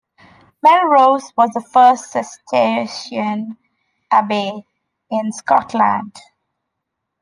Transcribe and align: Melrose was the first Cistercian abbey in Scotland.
Melrose 0.63 1.31
was 1.37 1.51
the 1.51 1.61
first 1.61 2.09
Cistercian 2.11 3.55
abbey 4.09 4.65
in 5.11 5.31
Scotland. 5.31 6.15